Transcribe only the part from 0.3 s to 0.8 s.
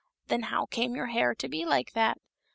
how